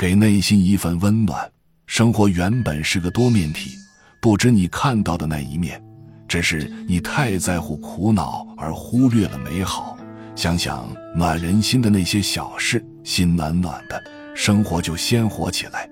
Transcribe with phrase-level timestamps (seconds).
[0.00, 1.46] 给内心一份温暖。
[1.86, 3.72] 生活原本是个多面体，
[4.18, 5.78] 不止你看到的那一面，
[6.26, 9.98] 只是你太在乎苦恼而忽略了美好。
[10.34, 14.02] 想想暖人心的那些小事，心暖暖的，
[14.34, 15.86] 生活就鲜活起来。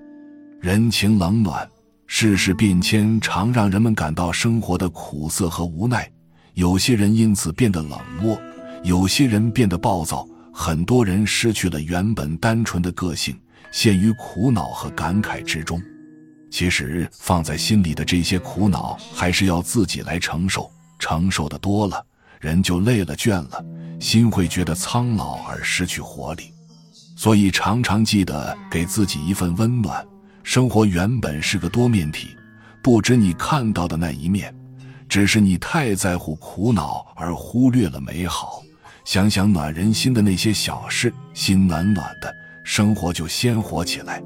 [0.59, 1.69] 人情冷暖，
[2.07, 6.11] 世事变迁，常让人们感到生活的苦涩和无奈。
[6.55, 8.41] 有些人因此变得冷漠，
[8.83, 13.37] 有些人变得暴躁，很多人失去了原本单纯的个性，
[13.71, 15.81] 陷于苦恼和感慨之中。
[16.51, 20.69] 其实放在心里的这些苦恼，还是要自己来承受。
[20.97, 22.05] 承受的多了，
[22.39, 23.63] 人就累了、倦了，
[23.99, 26.51] 心会觉得苍老而失去活力。
[27.15, 30.05] 所以常常记得给自己一份温暖。
[30.43, 32.35] 生活原本是个多面体，
[32.81, 34.53] 不止你看到的那一面。
[35.07, 38.61] 只是你太在乎苦恼而忽略了美好。
[39.05, 42.35] 想想暖人心的那些小事，心暖暖的，
[42.71, 44.21] 生活就鲜活起来。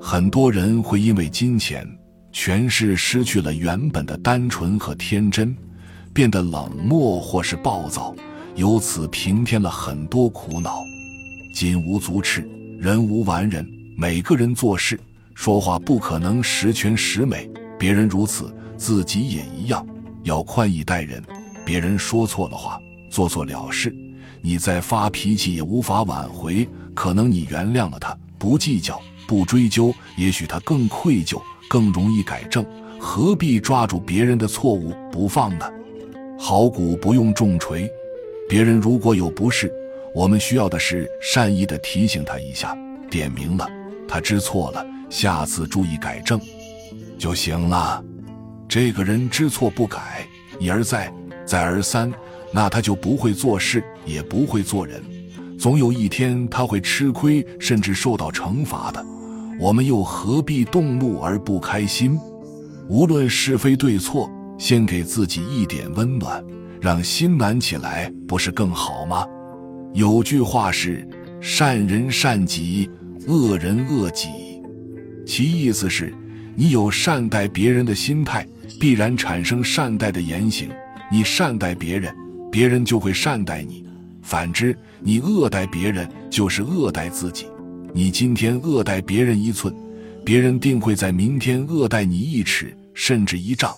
[0.00, 1.84] 很多人会因为金钱、
[2.30, 5.52] 权势失去了原本的单纯和天真，
[6.14, 8.14] 变得冷漠或是暴躁，
[8.54, 10.80] 由此平添了很多苦恼。
[11.56, 12.48] 金无足赤，
[12.78, 13.68] 人无完人。
[13.98, 14.98] 每个人做事
[15.34, 19.84] 说话不可能十全十美，别人如此，自己也一样。
[20.22, 21.20] 要宽以待人，
[21.64, 22.78] 别人说错了话，
[23.10, 23.92] 做错了事，
[24.42, 26.68] 你再发脾气也无法挽回。
[26.94, 31.40] 可能你原谅了他，不计较，不追究，也许他更愧疚，
[31.70, 32.64] 更容易改正。
[33.00, 35.66] 何必抓住别人的错误不放呢？
[36.38, 37.90] 好鼓不用重锤，
[38.48, 39.72] 别人如果有不是，
[40.14, 42.76] 我们需要的是善意的提醒他一下，
[43.10, 43.66] 点明了
[44.06, 46.40] 他知错了，下次注意改正
[47.18, 48.04] 就行了。
[48.68, 50.26] 这个人知错不改，
[50.58, 51.12] 一而再，
[51.46, 52.12] 再而三，
[52.52, 55.02] 那他就不会做事，也不会做人。
[55.58, 59.04] 总有一天他会吃亏，甚至受到惩罚的。
[59.58, 62.18] 我们又何必动怒而不开心？
[62.88, 66.44] 无论是非对错，先给自己一点温暖，
[66.80, 69.26] 让心暖起来，不是更好吗？
[69.94, 71.06] 有句话是
[71.40, 72.90] “善人善己，
[73.26, 74.28] 恶人恶己”，
[75.24, 76.12] 其意思是，
[76.56, 78.46] 你有善待别人的心态。
[78.80, 80.68] 必然产生善待的言行，
[81.10, 82.12] 你善待别人，
[82.52, 83.82] 别人就会善待你；
[84.22, 87.46] 反之，你恶待别人，就是恶待自己。
[87.94, 89.74] 你今天恶待别人一寸，
[90.22, 93.74] 别人定会在明天恶待你一尺，甚至一丈。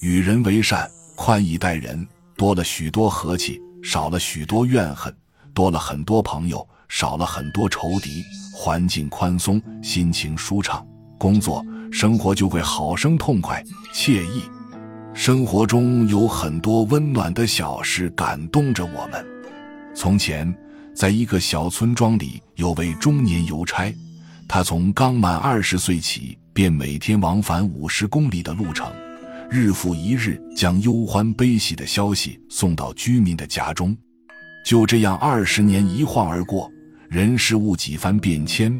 [0.00, 5.12] 与人为善，宽以待人，多了许多和气，少了许多怨恨；
[5.52, 8.24] 多了很多朋友，少了很多仇敌。
[8.54, 10.82] 环境宽松，心情舒畅，
[11.18, 11.62] 工作。
[11.92, 13.62] 生活就会好生痛快
[13.94, 14.42] 惬意。
[15.18, 19.26] 生活中有很多温暖的小事感动着我们。
[19.92, 20.56] 从前，
[20.94, 23.92] 在一个小村庄里，有位中年邮差，
[24.46, 28.92] 他从刚满二十岁起，便每天往返五十公里的路程，
[29.50, 33.94] 日复一日，将忧欢悲喜的消息送到居民的家中。
[34.64, 36.70] 就这样，二十年一晃而过，
[37.08, 38.72] 人事物几番变迁。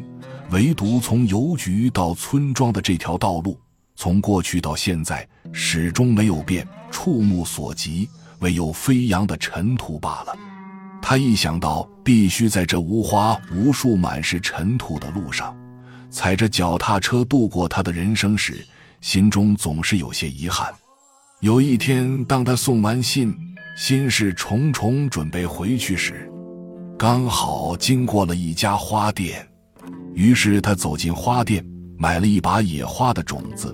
[0.51, 3.59] 唯独从邮局到村庄的这条道路，
[3.97, 10.35] 从过去到现在始终没有变，触目所及，唯有飞扬的尘土罢了。
[11.01, 15.55] 他一想到必须在这无花无树、满是尘土的路上，
[16.09, 18.65] 踩着脚踏车度过他的人生时，
[19.01, 20.71] 心中总是有些遗憾。
[21.39, 23.33] 有一天，当他送完信，
[23.77, 26.29] 心事重重，准备回去时，
[26.97, 29.47] 刚好经过了一家花店。
[30.13, 31.65] 于是他走进花店，
[31.97, 33.73] 买了一把野花的种子，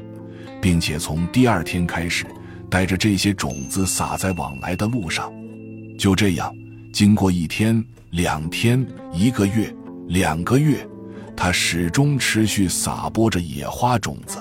[0.65, 2.25] 并且从第二天开始，
[2.71, 5.31] 带着这些种子撒在往来的路上。
[5.95, 6.51] 就这样，
[6.91, 8.83] 经过一天、两天、
[9.13, 9.71] 一个月、
[10.07, 10.83] 两个月，
[11.37, 14.39] 他始终持续撒播着野花种子。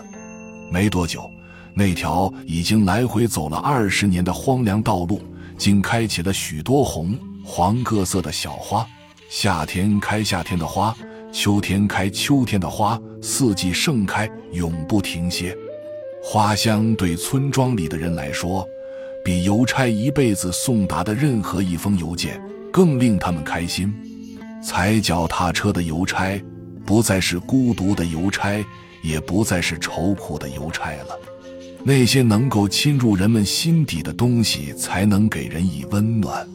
[0.73, 1.31] 没多久，
[1.75, 5.21] 那条已经来回走了二十年的荒凉道路，
[5.59, 8.87] 竟开起了许多红、黄各色的小花。
[9.29, 10.97] 夏天开夏天的花。
[11.31, 15.55] 秋天开秋天的花，四季盛开，永不停歇。
[16.27, 18.67] 花香对村庄里的人来说，
[19.23, 22.43] 比邮差一辈子送达的任何一封邮件
[22.73, 23.93] 更令他们开心。
[24.63, 26.43] 踩脚踏车的邮差，
[26.87, 28.65] 不再是孤独的邮差，
[29.03, 31.15] 也不再是愁苦的邮差了。
[31.85, 36.49] 那些能够侵入人们心底的东西，才能给人以温暖。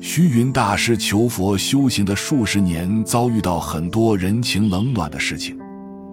[0.00, 5.58] 虚云大师求佛修行的数十年，遭遇到很多人情冷暖的事情，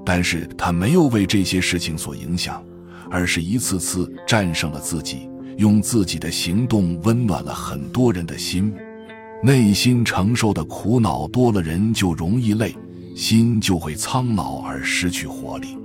[0.04, 2.62] 但是他没有为这些事情所影响，
[3.10, 8.74] 而是一次次战胜了自己，用自己的行动温暖了很多人的心。
[9.44, 12.72] 内心承受的苦恼多了，人就容易累；
[13.16, 15.78] 心就会苍老而失去活力。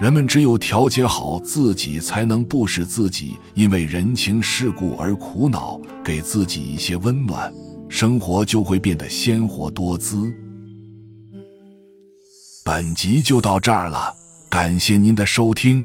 [0.00, 7.52] 人们只有调节好自己，才能不使自己因为人情世故而苦恼，给自己一些温暖，
[7.88, 10.32] 生活就会变得鲜活多姿。
[12.64, 14.12] 本集就到这儿了，
[14.48, 15.84] 感谢您的收听，